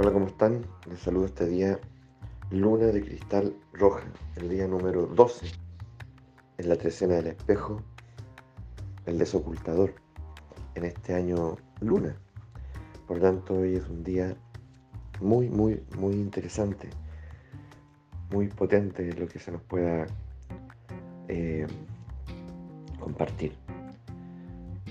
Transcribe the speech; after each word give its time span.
Hola, 0.00 0.12
¿cómo 0.12 0.28
están? 0.28 0.64
Les 0.88 1.00
saludo 1.00 1.24
este 1.24 1.44
día, 1.44 1.80
luna 2.52 2.86
de 2.86 3.02
cristal 3.02 3.56
roja, 3.72 4.04
el 4.36 4.48
día 4.48 4.68
número 4.68 5.06
12, 5.06 5.46
en 6.58 6.68
la 6.68 6.76
trecena 6.76 7.16
del 7.16 7.26
espejo, 7.26 7.82
el 9.06 9.18
desocultador, 9.18 9.94
en 10.76 10.84
este 10.84 11.14
año 11.14 11.56
luna. 11.80 12.16
Por 13.08 13.18
tanto, 13.18 13.54
hoy 13.54 13.74
es 13.74 13.88
un 13.88 14.04
día 14.04 14.36
muy, 15.20 15.48
muy, 15.48 15.82
muy 15.98 16.14
interesante, 16.14 16.88
muy 18.30 18.46
potente 18.46 19.12
lo 19.14 19.26
que 19.26 19.40
se 19.40 19.50
nos 19.50 19.62
pueda 19.62 20.06
eh, 21.26 21.66
compartir. 23.00 23.52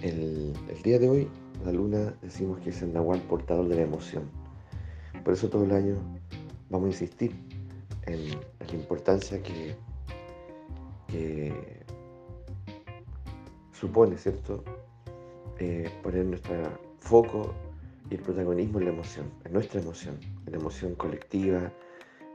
El, 0.01 0.53
día 0.83 0.99
de 0.99 1.07
hoy, 1.07 1.29
la 1.63 1.71
luna 1.71 2.13
decimos 2.21 2.59
que 2.59 2.71
es 2.71 2.81
el 2.81 2.91
nahual 2.91 3.21
portador 3.21 3.69
de 3.69 3.77
la 3.77 3.83
emoción 3.83 4.46
por 5.27 5.33
eso 5.33 5.49
todo 5.49 5.65
el 5.65 5.73
año 5.73 5.97
vamos 6.69 6.85
a 6.85 6.91
insistir 6.91 7.35
en, 8.05 8.29
la 8.29 8.73
importancia 8.73 9.43
que, 9.43 9.75
supone, 13.73 14.17
¿cierto? 14.17 14.63
Eh, 15.59 15.91
poner 16.01 16.23
nuestro 16.23 16.55
foco 16.99 17.53
y 18.09 18.15
el 18.15 18.21
protagonismo 18.21 18.79
en 18.79 18.85
la 18.85 18.91
emoción, 18.91 19.25
en 19.43 19.51
nuestra 19.51 19.81
emoción, 19.81 20.17
en 20.45 20.53
la 20.53 20.59
emoción 20.59 20.95
colectiva, 20.95 21.73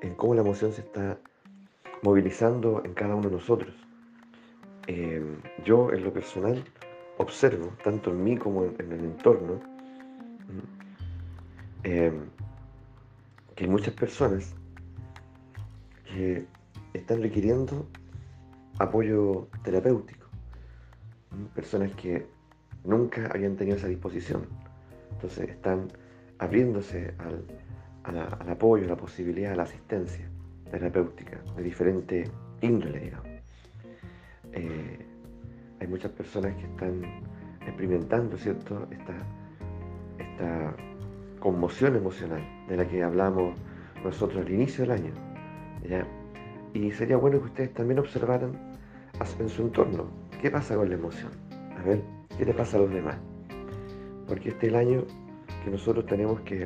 en 0.02 0.14
cómo 0.14 0.34
la 0.34 0.42
emoción 0.42 0.74
se 0.74 0.82
está 0.82 1.18
movilizando 2.02 2.82
en 2.84 2.92
cada 2.92 3.14
uno 3.14 3.30
de 3.30 3.36
nosotros. 3.36 3.74
Eh, 4.86 5.24
yo 5.64 5.90
en 5.94 6.04
lo 6.04 6.12
personal 6.12 6.62
observo, 7.16 7.72
tanto 7.82 8.10
en 8.10 8.22
mí 8.22 8.36
como 8.36 8.66
en, 8.66 8.92
el 8.92 9.00
entorno, 9.00 9.62
que 13.54 13.64
hay 13.64 13.70
muchas 13.70 13.94
personas 13.94 14.54
que 16.04 16.46
están 16.94 17.22
requiriendo 17.22 17.86
apoyo 18.78 19.48
terapéutico. 19.62 20.26
Personas 21.54 21.92
que 21.94 22.26
nunca 22.84 23.30
habían 23.32 23.56
tenido 23.56 23.76
esa 23.76 23.88
disposición. 23.88 24.46
Entonces 25.12 25.50
están 25.50 25.88
abriéndose 26.38 27.14
al, 27.18 28.50
apoyo, 28.50 28.84
a 28.86 28.88
la 28.88 28.96
posibilidad, 28.96 29.52
a 29.52 29.56
la 29.56 29.62
asistencia 29.62 30.28
terapéutica 30.70 31.40
de 31.56 31.62
diferente 31.62 32.30
índole, 32.60 33.00
digamos. 33.00 33.28
Eh, 34.52 35.06
hay 35.80 35.86
muchas 35.86 36.10
personas 36.12 36.54
que 36.56 36.64
están 36.64 37.02
experimentando, 37.60 38.36
¿cierto? 38.36 38.88
Esta, 38.90 39.14
esta 40.18 40.76
conmoción 41.42 41.96
emocional 41.96 42.40
de 42.68 42.76
la 42.76 42.86
que 42.86 43.02
hablamos 43.02 43.54
nosotros 44.04 44.46
al 44.46 44.52
inicio 44.52 44.84
del 44.84 44.92
año. 44.92 45.12
Y 46.72 46.92
sería 46.92 47.16
bueno 47.16 47.40
que 47.40 47.46
ustedes 47.46 47.74
también 47.74 47.98
observaran 47.98 48.52
en 49.38 49.48
su 49.48 49.62
entorno 49.62 50.06
qué 50.40 50.52
pasa 50.52 50.76
con 50.76 50.88
la 50.88 50.94
emoción. 50.94 51.32
A 51.76 51.82
ver, 51.82 52.00
qué 52.38 52.44
le 52.44 52.54
pasa 52.54 52.76
a 52.76 52.80
los 52.80 52.90
demás. 52.90 53.16
Porque 54.28 54.50
este 54.50 54.68
es 54.68 54.72
el 54.72 54.78
año 54.78 55.04
que 55.64 55.70
nosotros 55.70 56.06
tenemos 56.06 56.40
que, 56.42 56.62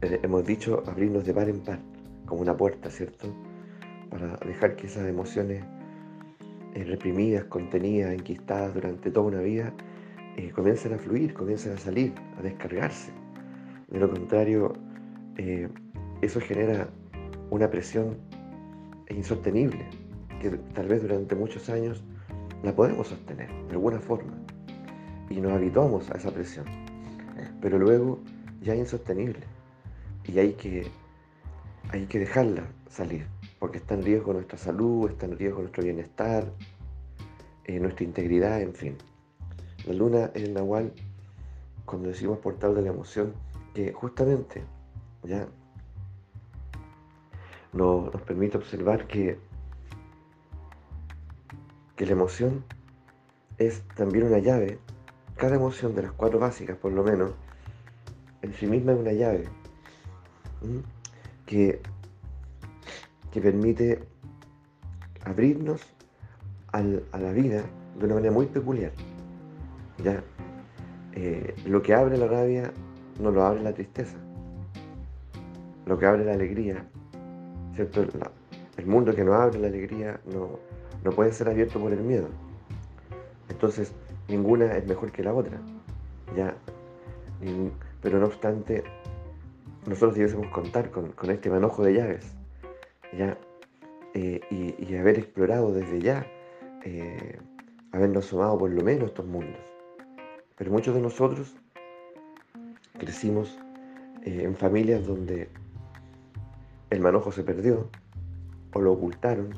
eh, 0.00 0.20
hemos 0.22 0.46
dicho, 0.46 0.82
abrirnos 0.86 1.26
de 1.26 1.34
par 1.34 1.50
en 1.50 1.60
par, 1.60 1.80
como 2.24 2.40
una 2.40 2.56
puerta, 2.56 2.88
¿cierto? 2.88 3.28
Para 4.08 4.38
dejar 4.38 4.74
que 4.74 4.86
esas 4.86 5.06
emociones 5.06 5.62
eh, 6.74 6.84
reprimidas, 6.84 7.44
contenidas, 7.44 8.14
enquistadas 8.14 8.72
durante 8.72 9.10
toda 9.10 9.26
una 9.26 9.40
vida, 9.40 9.74
eh, 10.36 10.50
comiencen 10.54 10.94
a 10.94 10.98
fluir, 10.98 11.34
comiencen 11.34 11.72
a 11.72 11.78
salir, 11.78 12.14
a 12.38 12.42
descargarse. 12.42 13.12
De 13.88 13.98
lo 13.98 14.10
contrario, 14.10 14.72
eh, 15.36 15.68
eso 16.22 16.40
genera 16.40 16.88
una 17.50 17.68
presión 17.70 18.16
insostenible, 19.08 19.84
que 20.40 20.50
tal 20.74 20.86
vez 20.88 21.02
durante 21.02 21.34
muchos 21.34 21.68
años 21.68 22.02
la 22.62 22.74
podemos 22.74 23.08
sostener 23.08 23.48
de 23.66 23.72
alguna 23.72 23.98
forma 23.98 24.32
y 25.28 25.40
nos 25.40 25.52
habituamos 25.52 26.10
a 26.10 26.18
esa 26.18 26.30
presión, 26.30 26.66
pero 27.60 27.78
luego 27.78 28.20
ya 28.60 28.74
es 28.74 28.80
insostenible 28.80 29.40
y 30.24 30.38
hay 30.38 30.52
que, 30.52 30.86
hay 31.90 32.06
que 32.06 32.18
dejarla 32.18 32.64
salir, 32.88 33.26
porque 33.58 33.78
está 33.78 33.94
en 33.94 34.02
riesgo 34.02 34.32
nuestra 34.32 34.58
salud, 34.58 35.10
está 35.10 35.26
en 35.26 35.38
riesgo 35.38 35.60
nuestro 35.60 35.82
bienestar, 35.82 36.52
eh, 37.64 37.78
nuestra 37.80 38.04
integridad, 38.04 38.60
en 38.60 38.74
fin. 38.74 38.96
La 39.86 39.94
luna 39.94 40.30
es 40.34 40.42
el 40.42 40.54
nahual, 40.54 40.92
cuando 41.84 42.08
decimos 42.08 42.38
portal 42.38 42.74
de 42.74 42.82
la 42.82 42.90
emoción, 42.90 43.32
que 43.74 43.92
justamente 43.92 44.62
ya 45.22 45.46
nos, 47.72 48.10
permite 48.22 48.58
observar 48.58 49.06
que, 49.06 49.38
que 51.96 52.06
la 52.06 52.12
emoción 52.12 52.64
es 53.58 53.82
también 53.96 54.26
una 54.26 54.38
llave. 54.38 54.78
Cada 55.36 55.56
emoción 55.56 55.94
de 55.94 56.02
las 56.02 56.12
cuatro 56.12 56.38
básicas, 56.38 56.76
por 56.76 56.92
lo 56.92 57.02
menos, 57.02 57.32
en 58.42 58.52
sí 58.54 58.66
misma 58.66 58.92
es 58.92 58.98
una 58.98 59.12
llave 59.12 59.48
que, 61.46 61.80
que 63.32 63.40
permite 63.40 64.04
abrirnos 65.24 65.80
a 66.72 66.82
la 66.82 67.32
vida 67.32 67.64
de 67.98 68.04
una 68.04 68.14
manera 68.14 68.32
muy 68.32 68.46
peculiar. 68.46 68.92
¿Ya? 70.02 70.22
Eh, 71.12 71.54
lo 71.66 71.82
que 71.82 71.94
abre 71.94 72.16
la 72.16 72.26
rabia 72.26 72.72
no 73.20 73.30
lo 73.30 73.44
abre 73.44 73.62
la 73.62 73.72
tristeza. 73.72 74.16
Lo 75.86 75.98
que 75.98 76.06
abre 76.06 76.24
la 76.24 76.32
alegría, 76.32 76.86
el 78.76 78.86
mundo 78.86 79.14
que 79.14 79.24
no 79.24 79.34
abre 79.34 79.58
la 79.58 79.68
alegría 79.68 80.20
no, 80.32 80.58
no 81.02 81.10
puede 81.10 81.32
ser 81.32 81.48
abierto 81.48 81.80
por 81.80 81.92
el 81.92 82.00
miedo. 82.00 82.28
Entonces, 83.48 83.92
ninguna 84.28 84.76
es 84.76 84.86
mejor 84.86 85.10
que 85.10 85.22
la 85.22 85.34
otra. 85.34 85.58
¿ya? 86.36 86.54
Pero 88.02 88.18
no 88.18 88.26
obstante, 88.26 88.84
nosotros 89.86 90.14
debiésemos 90.14 90.48
contar 90.48 90.90
con, 90.90 91.12
este 91.30 91.50
manojo 91.50 91.82
de 91.82 91.94
llaves, 91.94 92.32
¿ya? 93.16 93.36
Eh, 94.14 94.40
y, 94.50 94.94
haber 94.96 95.18
explorado 95.18 95.72
desde 95.72 96.00
ya, 96.00 96.26
eh, 96.84 97.38
habernos 97.92 98.26
sumado 98.26 98.58
por 98.58 98.70
lo 98.70 98.82
menos 98.82 99.08
estos 99.08 99.26
mundos. 99.26 99.69
Pero 100.60 100.72
muchos 100.72 100.94
de 100.94 101.00
nosotros 101.00 101.56
crecimos 102.98 103.58
eh, 104.26 104.42
en 104.44 104.54
familias 104.54 105.06
donde 105.06 105.48
el 106.90 107.00
manojo 107.00 107.32
se 107.32 107.42
perdió, 107.42 107.88
o 108.74 108.80
lo 108.82 108.92
ocultaron, 108.92 109.54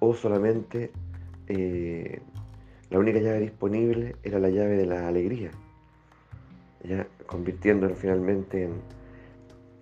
o 0.00 0.14
solamente 0.14 0.92
eh, 1.48 2.22
la 2.88 2.98
única 2.98 3.18
llave 3.18 3.40
disponible 3.40 4.16
era 4.22 4.38
la 4.38 4.48
llave 4.48 4.78
de 4.78 4.86
la 4.86 5.08
alegría, 5.08 5.50
ya 6.84 7.06
convirtiéndolo 7.26 7.94
finalmente 7.94 8.70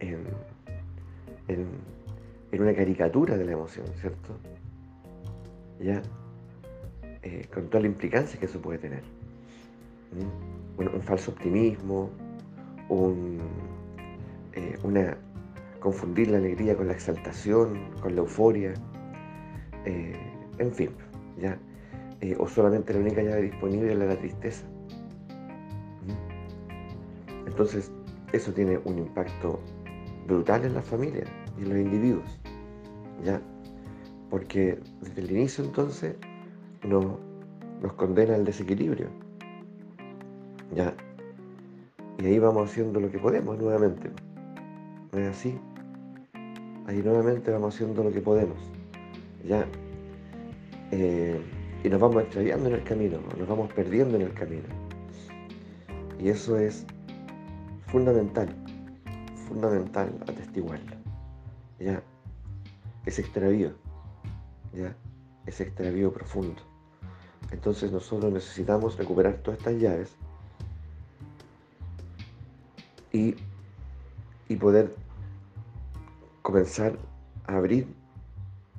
en, 0.01 0.25
en, 1.47 2.61
una 2.61 2.75
caricatura 2.75 3.37
de 3.37 3.45
la 3.45 3.53
emoción, 3.53 3.87
¿cierto? 3.95 4.37
Ya, 5.79 6.03
eh, 7.23 7.47
con 7.55 7.69
toda 7.69 7.83
la 7.83 7.87
implicancia 7.87 8.41
que 8.41 8.47
eso 8.47 8.61
puede 8.61 8.81
tener 8.81 9.22
un, 10.79 11.03
falso 11.03 11.31
optimismo, 11.31 12.11
eh, 14.55 14.79
una, 14.83 15.17
confundir 15.81 16.31
la 16.31 16.39
alegría 16.39 16.77
con 16.77 16.87
la 16.87 16.93
exaltación, 16.93 17.79
con 18.01 18.15
la 18.15 18.23
euforia, 18.23 18.75
eh, 19.85 20.15
en 20.59 20.73
fin, 20.73 20.91
ya. 21.41 21.59
Eh, 22.21 22.37
o 22.39 22.47
solamente 22.47 22.93
la 22.93 23.01
única 23.01 23.23
llave 23.23 23.43
disponible 23.43 23.93
es 23.93 23.99
la, 23.99 24.17
tristeza. 24.17 24.65
Entonces, 27.47 27.91
eso 28.33 28.53
tiene 28.53 28.79
un 28.85 28.99
impacto 28.99 29.61
brutal 30.27 30.65
en 30.65 30.75
la 30.75 30.83
familia 30.83 31.25
y 31.59 31.63
en 31.63 31.69
los 31.69 31.79
individuos, 31.79 32.41
¿ya? 33.25 33.41
Porque 34.31 34.79
desde 35.01 35.21
el 35.21 35.31
inicio 35.33 35.65
entonces 35.65 36.17
nos 36.85 37.93
condena 37.95 38.37
al 38.37 38.45
desequilibrio. 38.45 39.09
¿Ya? 40.75 40.95
Y 42.19 42.27
ahí 42.27 42.39
vamos 42.39 42.71
haciendo 42.71 43.01
lo 43.01 43.11
que 43.11 43.19
podemos 43.19 43.59
nuevamente. 43.59 44.11
¿No 45.13 45.19
es 45.19 45.29
así? 45.29 45.59
Ahí 46.87 47.03
nuevamente 47.03 47.51
vamos 47.51 47.75
haciendo 47.75 48.03
lo 48.03 48.13
que 48.13 48.21
podemos. 48.21 48.59
¿Ya? 49.45 49.67
Eh, 50.91 51.41
y 51.85 51.89
nos 51.89 52.01
vamos 52.01 52.23
extraviando 52.23 52.69
en 52.69 52.77
el 52.77 52.85
camino, 52.85 53.19
nos 53.39 53.49
vamos 53.49 53.73
perdiendo 53.73 54.17
en 54.17 54.23
el 54.23 54.35
camino. 54.35 54.69
Y 56.21 56.29
eso 56.29 56.57
es 56.57 56.87
fundamental, 57.87 58.55
fundamental 59.49 60.15
atestiguarlo. 60.23 60.97
¿Ya? 61.81 62.03
Ese 63.05 63.23
extravío, 63.23 63.73
¿ya? 64.73 64.95
Ese 65.47 65.65
extravío 65.65 66.13
profundo. 66.13 66.63
Entonces 67.51 67.91
nosotros 67.91 68.33
necesitamos 68.33 68.97
recuperar 68.97 69.39
todas 69.39 69.59
estas 69.59 69.75
llaves 69.75 70.17
y 73.13 73.35
y 74.53 74.57
poder 74.57 74.95
comenzar 76.43 76.99
a 77.47 77.57
abrir, 77.57 77.87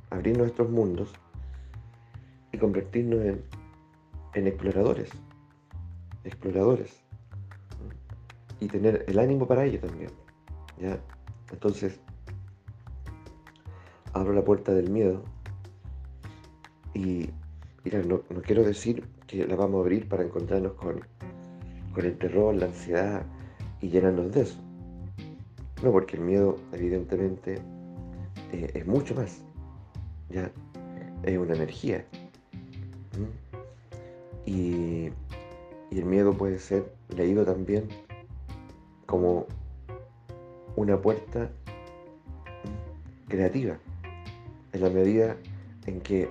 abrir 0.09 0.37
nuestros 0.37 0.69
mundos 0.69 1.11
y 2.51 2.57
convertirnos 2.57 3.21
en, 4.33 4.47
exploradores, 4.47 5.09
exploradores, 6.23 7.03
y 8.59 8.67
tener 8.67 9.03
el 9.07 9.19
ánimo 9.19 9.47
para 9.47 9.65
ello 9.65 9.79
también. 9.79 10.11
¿ya? 10.79 10.97
Entonces, 11.51 11.99
abro 14.13 14.33
la 14.33 14.43
puerta 14.43 14.73
del 14.73 14.89
miedo 14.89 15.23
y, 16.93 17.29
mira, 17.83 18.01
no, 18.03 18.21
quiero 18.45 18.63
decir 18.63 19.07
que 19.27 19.45
la 19.47 19.55
vamos 19.55 19.79
a 19.79 19.81
abrir 19.81 20.07
para 20.07 20.23
encontrarnos 20.23 20.73
con, 20.73 21.01
con 21.93 22.05
el 22.05 22.17
terror, 22.17 22.53
la 22.55 22.67
ansiedad 22.67 23.25
y 23.83 23.89
llenarnos 23.89 24.31
de 24.31 24.41
eso. 24.43 24.57
No, 25.83 25.91
porque 25.91 26.15
el 26.15 26.23
miedo, 26.23 26.55
evidentemente, 26.71 27.55
eh, 28.53 28.71
es 28.73 28.87
mucho 28.87 29.13
más. 29.13 29.43
¿ya? 30.29 30.49
Es 31.23 31.37
una 31.37 31.53
energía. 31.53 32.05
Y, 34.45 35.09
y 35.91 35.99
el 35.99 36.05
miedo 36.05 36.31
puede 36.31 36.59
ser 36.59 36.93
leído 37.09 37.43
también 37.43 37.89
como 39.05 39.47
una 40.77 40.99
puerta 40.99 41.51
creativa, 43.27 43.77
en 44.71 44.81
la 44.81 44.89
medida 44.89 45.35
en 45.87 45.99
que 45.99 46.29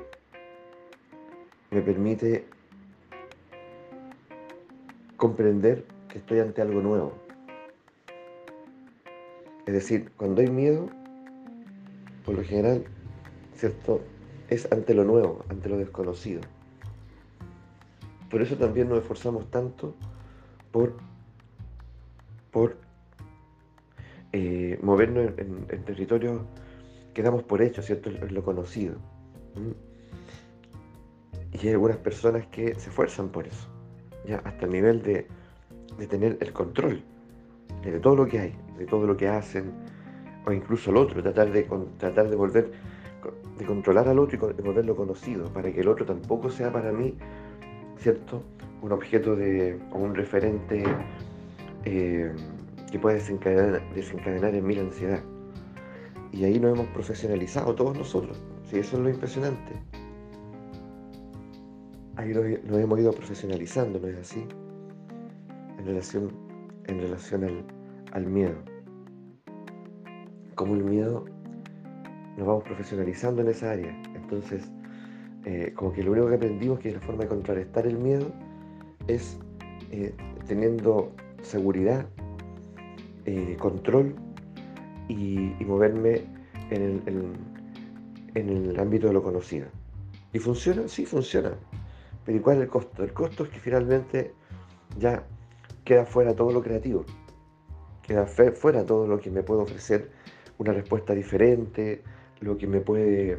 me 1.70 1.82
permite 1.82 2.46
comprender 5.18 5.84
que 6.08 6.18
estoy 6.18 6.40
ante 6.40 6.62
algo 6.62 6.80
nuevo. 6.80 7.21
Es 9.66 9.74
decir, 9.74 10.10
cuando 10.16 10.40
hay 10.40 10.48
miedo, 10.48 10.88
por 12.24 12.34
lo 12.34 12.42
general, 12.42 12.84
¿cierto? 13.54 14.00
Es 14.48 14.70
ante 14.72 14.92
lo 14.92 15.04
nuevo, 15.04 15.44
ante 15.48 15.68
lo 15.68 15.78
desconocido. 15.78 16.40
Por 18.28 18.42
eso 18.42 18.56
también 18.56 18.88
nos 18.88 18.98
esforzamos 18.98 19.50
tanto 19.50 19.94
por, 20.72 20.96
por 22.50 22.76
eh, 24.32 24.78
movernos 24.82 25.32
en, 25.38 25.66
territorios 25.84 26.40
que 27.14 27.22
damos 27.22 27.44
por 27.44 27.62
hecho, 27.62 27.82
¿cierto? 27.82 28.10
En 28.10 28.34
lo 28.34 28.42
conocido. 28.42 28.96
Y 31.52 31.66
hay 31.66 31.72
algunas 31.72 31.98
personas 31.98 32.46
que 32.48 32.74
se 32.74 32.88
esfuerzan 32.88 33.28
por 33.28 33.46
eso, 33.46 33.68
ya 34.26 34.38
hasta 34.38 34.64
el 34.64 34.72
nivel 34.72 35.02
de, 35.02 35.28
de 35.98 36.06
tener 36.08 36.38
el 36.40 36.52
control 36.52 37.04
de 37.90 38.00
todo 38.00 38.16
lo 38.16 38.26
que 38.26 38.38
hay, 38.38 38.54
de 38.78 38.86
todo 38.86 39.06
lo 39.06 39.16
que 39.16 39.28
hacen, 39.28 39.72
o 40.46 40.52
incluso 40.52 40.90
el 40.90 40.96
otro, 40.96 41.22
tratar 41.22 41.50
de, 41.52 41.68
tratar 41.98 42.28
de 42.28 42.36
volver, 42.36 42.72
de 43.58 43.64
controlar 43.64 44.08
al 44.08 44.18
otro 44.18 44.50
y 44.50 44.54
de 44.54 44.62
volverlo 44.62 44.96
conocido, 44.96 45.52
para 45.52 45.72
que 45.72 45.80
el 45.80 45.88
otro 45.88 46.04
tampoco 46.04 46.50
sea 46.50 46.72
para 46.72 46.92
mí, 46.92 47.16
¿cierto? 47.98 48.42
Un 48.82 48.92
objeto 48.92 49.36
de, 49.36 49.78
o 49.92 49.98
un 49.98 50.14
referente 50.14 50.84
eh, 51.84 52.32
que 52.90 52.98
puede 52.98 53.16
desencadenar, 53.16 53.82
desencadenar 53.94 54.54
en 54.54 54.66
mí 54.66 54.74
la 54.74 54.82
ansiedad. 54.82 55.22
Y 56.32 56.44
ahí 56.44 56.58
nos 56.58 56.74
hemos 56.74 56.86
profesionalizado 56.88 57.74
todos 57.74 57.96
nosotros, 57.96 58.40
sí, 58.64 58.78
eso 58.78 58.96
es 58.96 59.02
lo 59.02 59.10
impresionante. 59.10 59.72
Ahí 62.16 62.32
nos, 62.34 62.44
hemos 62.44 63.00
ido 63.00 63.12
profesionalizando, 63.12 63.98
¿no 63.98 64.08
es 64.08 64.18
así? 64.18 64.46
En 65.78 65.86
relación, 65.86 66.30
en 66.86 67.00
relación 67.00 67.64
al, 68.12 68.26
miedo. 68.26 68.56
Como 70.54 70.74
el 70.74 70.84
miedo 70.84 71.24
nos 72.36 72.46
vamos 72.46 72.64
profesionalizando 72.64 73.42
en 73.42 73.48
esa 73.48 73.72
área. 73.72 74.02
Entonces, 74.14 74.70
eh, 75.44 75.72
como 75.74 75.92
que 75.92 76.02
lo 76.02 76.12
único 76.12 76.28
que 76.28 76.34
aprendimos 76.36 76.78
que 76.78 76.92
la 76.92 77.00
forma 77.00 77.22
de 77.22 77.28
contrarrestar 77.28 77.86
el 77.86 77.98
miedo 77.98 78.30
es 79.06 79.38
eh, 79.90 80.14
teniendo 80.46 81.12
seguridad, 81.42 82.06
eh, 83.24 83.56
control 83.58 84.14
y, 85.08 85.54
moverme 85.66 86.22
en 86.70 87.02
el, 87.06 87.32
en 88.34 88.80
ámbito 88.80 89.08
de 89.08 89.12
lo 89.12 89.22
conocido. 89.22 89.66
¿Y 90.32 90.38
funciona? 90.38 90.88
Sí, 90.88 91.04
funciona. 91.04 91.52
Pero 92.24 92.38
¿y 92.38 92.40
cuál 92.40 92.58
es 92.58 92.62
el 92.64 92.68
costo? 92.68 93.04
El 93.04 93.12
costo 93.12 93.44
es 93.44 93.50
que 93.50 93.58
finalmente 93.58 94.32
ya 94.98 95.24
queda 95.92 96.06
fuera 96.06 96.34
todo 96.34 96.52
lo 96.52 96.62
creativo 96.62 97.04
queda 98.02 98.26
fuera 98.26 98.86
todo 98.86 99.06
lo 99.06 99.20
que 99.20 99.30
me 99.30 99.42
puede 99.42 99.60
ofrecer 99.60 100.10
una 100.56 100.72
respuesta 100.72 101.12
diferente, 101.12 102.02
lo 102.40 102.56
que 102.56 102.66
me 102.66 102.80
puede 102.80 103.38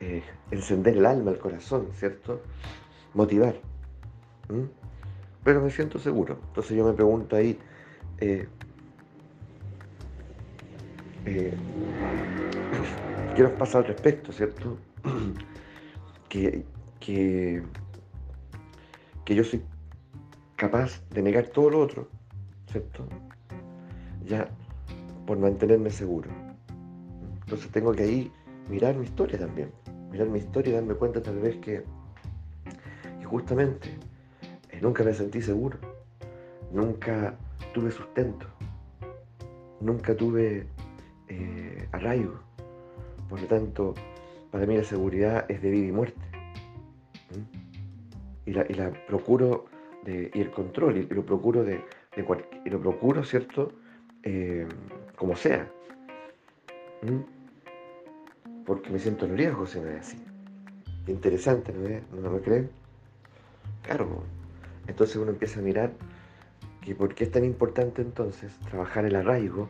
eh, 0.00 0.22
encender 0.50 0.96
el 0.96 1.06
alma, 1.06 1.30
el 1.30 1.38
corazón, 1.38 1.88
¿cierto? 1.94 2.40
Motivar. 3.14 3.54
Pero 5.44 5.60
me 5.60 5.70
siento 5.70 6.00
seguro. 6.00 6.38
Entonces 6.48 6.76
yo 6.76 6.84
me 6.84 6.92
pregunto 6.92 7.36
ahí, 7.36 7.58
eh, 8.18 8.48
eh, 11.26 11.54
¿qué 13.36 13.42
nos 13.42 13.52
pasa 13.52 13.78
al 13.78 13.84
respecto, 13.84 14.32
¿cierto? 14.32 14.78
que, 16.28 16.64
que, 16.98 17.62
que 19.24 19.34
yo 19.34 19.44
soy 19.44 19.62
capaz 20.64 21.02
de 21.10 21.20
negar 21.20 21.48
todo 21.48 21.68
lo 21.68 21.80
otro, 21.80 22.08
¿cierto? 22.72 23.06
ya 24.26 24.48
por 25.26 25.38
mantenerme 25.38 25.90
seguro. 25.90 26.30
Entonces 27.42 27.70
tengo 27.70 27.92
que 27.92 28.04
ahí 28.04 28.32
mirar 28.70 28.96
mi 28.96 29.04
historia 29.04 29.38
también, 29.38 29.70
mirar 30.10 30.28
mi 30.28 30.38
historia 30.38 30.70
y 30.70 30.74
darme 30.76 30.94
cuenta 30.94 31.22
tal 31.22 31.38
vez 31.38 31.56
que, 31.56 31.84
justamente 33.24 33.90
eh, 34.70 34.78
nunca 34.80 35.04
me 35.04 35.12
sentí 35.12 35.42
seguro, 35.42 35.76
nunca 36.72 37.34
tuve 37.74 37.90
sustento, 37.90 38.46
nunca 39.82 40.16
tuve 40.16 40.66
eh, 41.28 41.88
arraigo. 41.92 42.40
Por 43.28 43.38
lo 43.42 43.46
tanto, 43.48 43.94
para 44.50 44.64
mí 44.64 44.78
la 44.78 44.84
seguridad 44.84 45.44
es 45.50 45.60
de 45.60 45.70
vida 45.70 45.88
y 45.88 45.92
muerte. 45.92 46.20
La, 48.46 48.64
y 48.68 48.74
la, 48.74 48.92
procuro 49.06 49.73
de, 50.04 50.30
y 50.34 50.40
el 50.40 50.50
control, 50.50 50.98
y 50.98 51.06
lo 51.06 51.24
procuro 51.24 51.64
de, 51.64 51.84
de 52.16 52.44
y 52.64 52.70
lo 52.70 52.80
procuro, 52.80 53.24
¿cierto? 53.24 53.72
Eh, 54.22 54.66
como 55.16 55.36
sea. 55.36 55.70
Porque 58.64 58.90
me 58.90 58.98
siento 58.98 59.26
en 59.26 59.36
riesgo 59.36 59.66
se 59.66 59.80
me 59.80 59.90
ve 59.90 59.98
así. 59.98 60.22
Interesante, 61.06 61.72
¿no, 61.72 62.20
¿No 62.20 62.30
me 62.30 62.40
creen? 62.40 62.70
Claro. 63.82 64.22
Entonces 64.86 65.16
uno 65.16 65.30
empieza 65.30 65.60
a 65.60 65.62
mirar 65.62 65.92
que 66.80 66.94
por 66.94 67.14
qué 67.14 67.24
es 67.24 67.30
tan 67.30 67.44
importante 67.44 68.02
entonces 68.02 68.52
trabajar 68.68 69.04
el 69.04 69.16
arraigo 69.16 69.68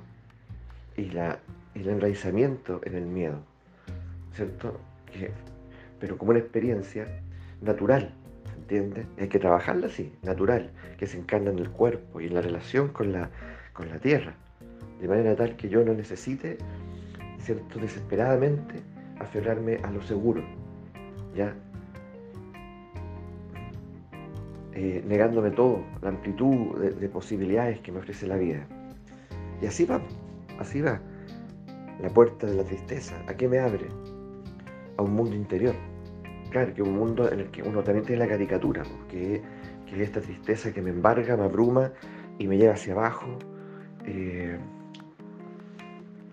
y 0.97 1.11
la, 1.11 1.39
el 1.75 1.89
enraizamiento 1.89 2.81
en 2.85 2.95
el 2.95 3.07
miedo. 3.07 3.39
¿Cierto? 4.33 4.79
pero 6.01 6.19
como 6.19 6.33
una 6.33 6.41
experiencia 6.41 7.07
natural, 7.61 8.13
Hay 9.19 9.29
que 9.29 9.39
trabajarla 9.39 9.87
así, 9.87 10.13
natural, 10.23 10.71
que 10.99 11.07
se 11.07 11.19
encarna 11.19 11.51
en 11.51 11.59
el 11.59 11.71
cuerpo 11.71 12.21
y 12.21 12.27
en 12.27 12.35
la 12.35 12.41
relación 12.41 12.89
con 12.89 13.13
la, 13.13 13.31
tierra 14.03 14.35
de 15.01 15.09
manera 15.09 15.37
tal 15.37 15.57
que 15.57 15.69
yo 15.69 15.85
no 15.85 15.93
necesite, 15.93 16.57
¿cierto?, 17.39 17.79
desesperadamente 17.79 18.81
aferrarme 19.19 19.79
a 19.83 19.91
lo 19.91 20.01
seguro, 20.03 20.43
¿ya? 21.35 21.55
Eh, 24.73 25.05
negándome 25.07 25.51
todo, 25.51 25.85
la 26.01 26.09
amplitud 26.09 26.79
de, 26.79 27.09
posibilidades 27.09 27.81
que 27.81 27.93
me 27.93 27.99
ofrece 27.99 28.27
la 28.27 28.37
vida. 28.37 28.67
Y 29.61 29.67
así 29.67 29.85
va, 29.85 30.01
así 30.59 30.81
va. 30.81 31.01
La 32.01 32.09
puerta 32.09 32.47
de 32.47 32.55
la 32.55 32.65
tristeza, 32.65 33.15
¿a 33.29 33.35
qué 33.35 33.49
me 33.49 33.59
abre? 33.59 33.87
A 34.97 35.03
un 35.03 35.15
mundo 35.15 35.37
interior. 35.37 35.75
Claro, 36.55 36.73
que 36.73 36.83
un 36.83 36.95
mundo 36.97 37.29
en 37.33 37.41
el 37.41 37.51
que 37.51 37.65
uno 37.65 37.83
también 37.83 38.07
tiene 38.07 38.21
la 38.21 38.29
caricatura, 38.29 38.85
que, 39.09 39.43
que 39.87 39.95
es 39.97 40.01
esta 40.03 40.21
tristeza 40.21 40.73
que 40.73 40.81
me 40.81 40.91
embarga, 40.91 41.37
me 41.37 41.43
abruma 41.43 41.91
y 42.39 42.47
me 42.47 42.57
lleva 42.57 42.75
hacia 42.75 42.93
abajo. 42.93 43.27
Eh, 44.07 44.57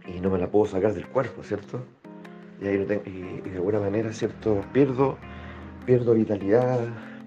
y 0.05 0.19
no 0.19 0.29
me 0.29 0.37
la 0.37 0.47
puedo 0.51 0.67
sacar 0.67 0.93
del 0.93 1.07
cuerpo, 1.07 1.41
¿cierto? 1.41 1.83
Y, 2.61 2.65
de 2.67 3.55
alguna 3.55 3.79
manera, 3.79 4.13
¿cierto? 4.13 4.63
Pierdo, 4.71 5.17
pierdo 5.87 6.13
vitalidad, 6.13 6.81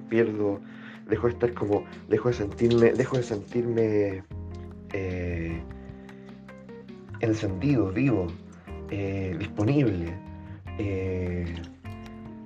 pierdo, 0.08 0.60
dejo 1.08 1.26
de 1.26 1.32
estar 1.32 1.52
como, 1.52 1.84
dejo 2.08 2.28
de 2.28 2.34
sentirme, 2.34 2.92
dejo 2.92 3.16
de 3.16 3.22
sentirme 3.24 4.22
eh, 4.92 5.60
encendido, 7.18 7.90
vivo, 7.90 8.28
eh, 8.88 9.34
disponible, 9.36 10.14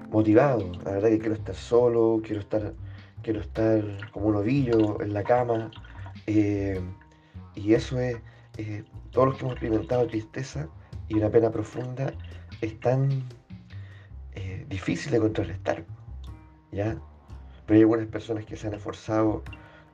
motivado. 0.09 0.73
La 0.85 0.93
verdad 0.93 1.09
que 1.09 1.19
quiero 1.19 1.35
estar 1.35 1.55
solo, 1.55 2.21
quiero 2.25 2.41
estar, 2.41 2.75
quiero 3.23 3.41
estar 3.41 3.83
como 4.13 4.27
un 4.29 4.37
ovillo 4.37 5.01
en 5.03 5.13
la 5.13 5.23
cama. 5.23 5.71
y 6.27 7.75
eso 7.75 7.99
es 8.01 8.17
eh, 8.59 8.85
todos 9.13 9.29
los 9.29 9.37
que 9.37 9.43
hemos 9.43 9.53
experimentado 9.53 10.07
tristeza 10.09 10.69
y 11.09 11.15
una 11.15 11.31
pena 11.31 11.51
profunda 11.51 12.13
es 12.61 12.79
tan 12.81 13.23
eh, 14.35 14.67
difícil 14.69 15.13
de 15.13 15.21
contrarrestar, 15.21 15.85
¿ya? 16.73 16.97
Pero 17.67 17.77
hay 17.77 17.81
algunas 17.83 18.07
personas 18.07 18.45
que 18.45 18.57
se 18.57 18.67
han 18.67 18.75
esforzado 18.75 19.43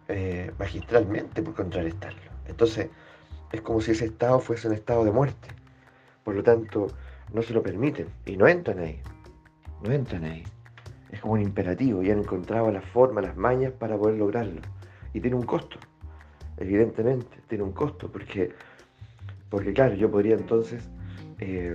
eh, 0.09 0.51
magistralmente 0.59 1.43
por 1.43 1.55
contrarrestarlo. 1.55 2.31
Entonces, 2.47 2.89
es 3.53 3.61
como 3.61 3.81
si 3.81 3.93
ese 3.93 4.07
estado 4.07 4.41
fuese 4.41 4.69
un 4.69 4.75
estado 4.75 5.05
de 5.05 5.13
muerte. 5.13 5.49
Por 6.25 6.35
lo 6.35 6.43
tanto, 6.43 6.87
no 7.33 7.43
se 7.43 7.53
lo 7.53 7.63
permiten 7.63 8.09
y 8.25 8.37
no 8.37 8.49
entran 8.49 8.79
ahí. 8.79 9.01
No 9.85 9.93
entran 9.93 10.25
ahí. 10.25 10.43
Es 11.13 11.21
como 11.21 11.35
un 11.35 11.43
imperativo 11.43 12.03
y 12.03 12.11
han 12.11 12.21
encontrado 12.21 12.73
la 12.73 12.81
forma, 12.81 13.21
las 13.21 13.37
mañas 13.37 13.71
para 13.73 13.99
poder 13.99 14.17
lograrlo. 14.17 14.63
Y 15.13 15.21
tiene 15.21 15.37
un 15.37 15.45
costo. 15.45 15.79
Evidentemente, 16.57 17.37
tiene 17.49 17.65
un 17.65 17.73
costo 17.73 18.11
porque, 18.11 18.55
porque 19.51 19.75
claro, 19.75 19.95
yo 19.95 20.11
podría 20.11 20.37
entonces, 20.37 20.89
eh, 21.39 21.75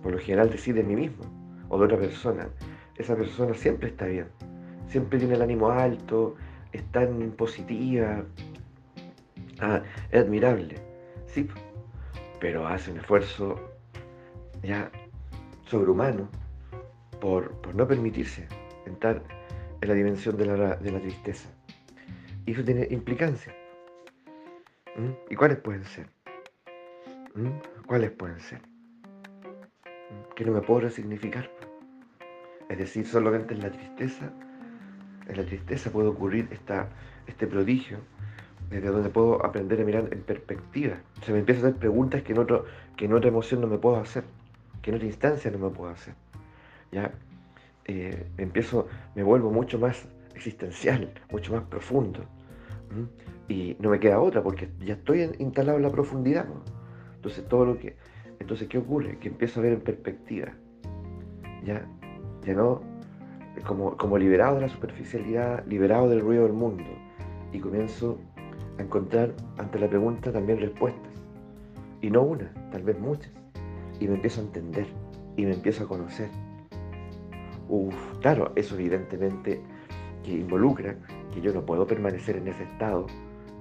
por 0.00 0.12
lo 0.12 0.18
general, 0.18 0.48
decir 0.48 0.76
de 0.76 0.84
mí 0.84 0.94
mismo 0.94 1.24
o 1.68 1.78
de 1.78 1.86
otra 1.86 1.98
persona, 1.98 2.48
esa 2.96 3.16
persona 3.16 3.52
siempre 3.54 3.88
está 3.88 4.06
bien, 4.06 4.26
siempre 4.86 5.18
tiene 5.18 5.34
el 5.34 5.42
ánimo 5.42 5.70
alto, 5.70 6.36
es 6.72 6.84
tan 6.92 7.32
positiva, 7.32 8.24
ah, 9.60 9.82
es 10.10 10.20
admirable, 10.20 10.76
sí, 11.26 11.48
pero 12.40 12.66
hace 12.66 12.90
un 12.92 12.98
esfuerzo 12.98 13.56
ya 14.62 14.90
sobrehumano 15.64 16.28
por, 17.20 17.74
no 17.74 17.86
permitirse 17.86 18.46
entrar 18.86 19.22
en 19.80 19.88
la 19.88 19.94
dimensión 19.94 20.36
de 20.36 20.46
la, 20.46 21.00
tristeza. 21.00 21.48
Y 22.46 22.52
eso 22.52 22.64
tiene 22.64 22.86
implicancias. 22.90 23.54
¿Mm? 24.96 25.10
¿Y 25.30 25.36
cuáles 25.36 25.58
pueden 25.58 25.84
ser? 25.84 26.08
¿Mm? 27.34 27.86
¿Cuáles 27.86 28.10
pueden 28.10 28.40
ser? 28.40 28.60
¿Mm? 28.60 30.34
Que 30.34 30.44
no 30.44 30.52
me 30.52 30.60
puedo 30.60 30.80
resignificar. 30.80 31.50
Es 32.68 32.78
decir, 32.78 33.06
solamente 33.06 33.54
en 33.54 33.60
la 33.60 33.70
tristeza, 33.70 34.32
en 35.28 35.36
la 35.36 35.44
tristeza 35.44 35.90
puede 35.90 36.08
ocurrir 36.08 36.48
este 37.26 37.46
prodigio, 37.46 37.98
desde 38.70 38.88
donde 38.88 39.08
puedo 39.10 39.44
aprender 39.44 39.80
a 39.80 39.84
mirar 39.84 40.08
en 40.12 40.22
perspectiva. 40.22 40.96
Se 41.22 41.32
me 41.32 41.40
empieza 41.40 41.66
a 41.66 41.68
hacer 41.68 41.80
preguntas 41.80 42.22
que 42.22 42.32
en, 42.32 42.38
otro, 42.38 42.64
que 42.96 43.06
en 43.06 43.12
otra 43.12 43.28
emoción 43.28 43.60
no 43.60 43.66
me 43.66 43.78
puedo 43.78 43.96
hacer 43.96 44.24
que 44.82 44.90
en 44.90 44.96
otra 44.96 45.06
instancia 45.06 45.50
no 45.50 45.58
me 45.58 45.70
puedo 45.70 45.90
hacer. 45.90 46.14
Ya 46.92 47.12
eh, 47.86 48.26
empiezo, 48.38 48.88
me 49.14 49.22
vuelvo 49.22 49.50
mucho 49.50 49.78
más 49.78 50.08
existencial, 50.34 51.12
mucho 51.30 51.52
más 51.52 51.64
profundo. 51.64 52.24
Y 53.48 53.76
no 53.78 53.90
me 53.90 54.00
queda 54.00 54.20
otra 54.20 54.42
porque 54.42 54.68
ya 54.80 54.94
estoy 54.94 55.30
instalado 55.38 55.78
en 55.78 55.84
la 55.84 55.90
profundidad. 55.90 56.46
Entonces 57.16 57.46
todo 57.48 57.64
lo 57.64 57.78
que. 57.78 57.96
Entonces, 58.38 58.68
¿qué 58.68 58.78
ocurre? 58.78 59.18
Que 59.18 59.28
empiezo 59.28 59.60
a 59.60 59.62
ver 59.62 59.74
en 59.74 59.80
perspectiva. 59.80 60.52
Ya, 61.64 61.86
ya 62.44 62.54
no 62.54 62.80
como, 63.66 63.96
como 63.96 64.16
liberado 64.16 64.56
de 64.56 64.62
la 64.62 64.68
superficialidad, 64.68 65.64
liberado 65.66 66.08
del 66.08 66.20
ruido 66.20 66.44
del 66.44 66.54
mundo. 66.54 66.84
Y 67.52 67.58
comienzo 67.58 68.18
a 68.78 68.82
encontrar 68.82 69.34
ante 69.58 69.78
la 69.78 69.88
pregunta 69.88 70.32
también 70.32 70.58
respuestas. 70.58 71.12
Y 72.00 72.10
no 72.10 72.22
una, 72.22 72.50
tal 72.72 72.82
vez 72.82 72.98
muchas 72.98 73.30
y 74.00 74.08
me 74.08 74.14
empiezo 74.14 74.40
a 74.40 74.44
entender 74.44 74.86
y 75.36 75.44
me 75.44 75.52
empiezo 75.52 75.84
a 75.84 75.88
conocer. 75.88 76.28
Uf, 77.70 77.94
claro, 78.18 78.50
eso 78.56 78.74
evidentemente 78.74 79.60
que 80.24 80.32
involucra 80.32 80.96
que 81.32 81.40
yo 81.40 81.52
no 81.52 81.64
puedo 81.64 81.86
permanecer 81.86 82.36
en 82.36 82.48
ese 82.48 82.64
estado 82.64 83.06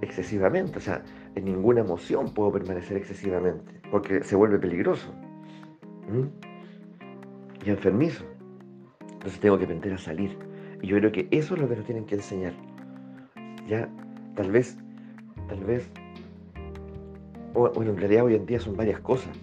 excesivamente, 0.01 0.79
o 0.79 0.81
sea, 0.81 1.03
en 1.35 1.45
ninguna 1.45 1.81
emoción 1.81 2.33
puedo 2.33 2.51
permanecer 2.51 2.97
excesivamente, 2.97 3.79
porque 3.91 4.23
se 4.23 4.35
vuelve 4.35 4.57
peligroso 4.57 5.13
y 7.63 7.69
enfermizo. 7.69 8.25
Entonces 9.11 9.39
tengo 9.39 9.59
que 9.59 9.65
aprender 9.65 9.93
a 9.93 9.97
salir. 9.99 10.35
Y 10.81 10.87
yo 10.87 10.97
creo 10.97 11.11
que 11.11 11.27
eso 11.29 11.53
es 11.53 11.61
lo 11.61 11.69
que 11.69 11.75
nos 11.75 11.85
tienen 11.85 12.05
que 12.05 12.15
enseñar. 12.15 12.53
Ya, 13.67 13.87
tal 14.35 14.49
vez, 14.49 14.75
tal 15.47 15.63
vez, 15.65 15.87
bueno, 17.53 17.91
en 17.91 17.97
realidad 17.97 18.25
hoy 18.25 18.33
en 18.33 18.47
día 18.47 18.59
son 18.59 18.75
varias 18.75 19.01
cosas. 19.01 19.37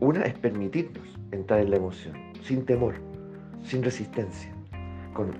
Una 0.00 0.22
es 0.22 0.32
permitirnos 0.32 1.18
entrar 1.30 1.60
en 1.60 1.70
la 1.70 1.76
emoción, 1.76 2.14
sin 2.42 2.64
temor, 2.64 2.94
sin 3.64 3.82
resistencia, 3.82 4.50
con, 5.14 5.32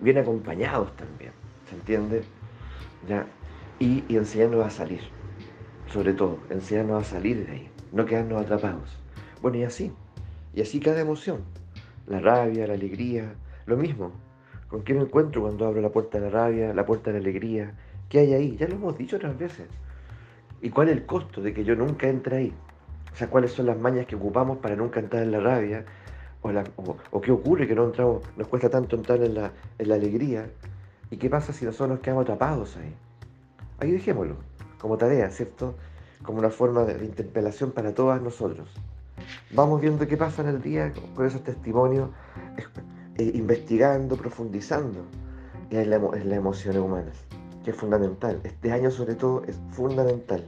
bien 0.00 0.18
acompañados 0.18 0.94
también, 0.96 1.32
¿se 1.68 1.76
entiende? 1.76 2.22
¿Ya? 3.08 3.26
Y, 3.78 4.04
y 4.08 4.16
enseñarnos 4.16 4.64
a 4.64 4.70
salir, 4.70 5.00
sobre 5.92 6.12
todo, 6.14 6.38
enseñarnos 6.50 7.02
a 7.02 7.04
salir 7.04 7.46
de 7.46 7.52
ahí, 7.52 7.68
no 7.92 8.06
quedarnos 8.06 8.42
atrapados. 8.42 8.98
Bueno, 9.42 9.58
y 9.58 9.64
así, 9.64 9.92
y 10.54 10.62
así 10.62 10.80
cada 10.80 11.00
emoción, 11.00 11.42
la 12.06 12.20
rabia, 12.20 12.66
la 12.66 12.74
alegría, 12.74 13.34
lo 13.66 13.76
mismo. 13.76 14.12
¿Con 14.68 14.82
qué 14.82 14.94
me 14.94 15.02
encuentro 15.02 15.42
cuando 15.42 15.66
abro 15.66 15.80
la 15.80 15.90
puerta 15.90 16.18
de 16.18 16.30
la 16.30 16.30
rabia, 16.30 16.74
la 16.74 16.86
puerta 16.86 17.12
de 17.12 17.18
la 17.18 17.22
alegría? 17.22 17.74
¿Qué 18.08 18.20
hay 18.20 18.34
ahí? 18.34 18.56
Ya 18.56 18.68
lo 18.68 18.74
hemos 18.74 18.98
dicho 18.98 19.16
otras 19.16 19.38
veces. 19.38 19.66
¿Y 20.60 20.70
cuál 20.70 20.88
es 20.88 20.96
el 20.96 21.06
costo 21.06 21.42
de 21.42 21.52
que 21.52 21.64
yo 21.64 21.76
nunca 21.76 22.08
entre 22.08 22.36
ahí? 22.36 22.52
O 23.12 23.16
sea, 23.16 23.28
cuáles 23.28 23.52
son 23.52 23.66
las 23.66 23.78
mañas 23.78 24.06
que 24.06 24.16
ocupamos 24.16 24.58
para 24.58 24.76
nunca 24.76 25.00
entrar 25.00 25.22
en 25.22 25.30
la 25.30 25.40
rabia, 25.40 25.84
o, 27.10 27.20
qué 27.20 27.32
ocurre 27.32 27.66
que 27.66 27.74
no 27.74 27.84
entramos, 27.84 28.22
nos 28.36 28.48
cuesta 28.48 28.68
tanto 28.68 28.96
entrar 28.96 29.22
en 29.22 29.34
la, 29.34 29.52
alegría, 29.78 30.50
y 31.10 31.16
qué 31.16 31.30
pasa 31.30 31.52
si 31.52 31.64
nosotros 31.64 31.90
nos 31.90 32.00
quedamos 32.00 32.22
atrapados 32.22 32.76
ahí. 32.76 32.94
Ahí 33.80 33.92
dejémoslo, 33.92 34.36
como 34.78 34.96
tarea, 34.98 35.30
¿cierto? 35.30 35.74
Como 36.22 36.38
una 36.38 36.50
forma 36.50 36.84
de, 36.84 37.04
interpelación 37.04 37.72
para 37.72 37.94
todas 37.94 38.20
nosotros. 38.20 38.68
Vamos 39.52 39.80
viendo 39.80 40.06
qué 40.06 40.16
pasa 40.16 40.42
en 40.42 40.48
el 40.48 40.62
día 40.62 40.92
con 41.14 41.26
esos 41.26 41.42
testimonios, 41.42 42.10
eh, 43.16 43.30
investigando, 43.34 44.16
profundizando 44.16 45.00
en, 45.70 45.80
en 45.80 45.90
las 45.90 46.38
emociones 46.38 46.80
humanas 46.80 47.24
que 47.64 47.70
es 47.70 47.76
fundamental. 47.76 48.40
Este 48.44 48.70
año 48.70 48.90
sobre 48.90 49.14
todo 49.14 49.42
es 49.44 49.58
fundamental. 49.70 50.44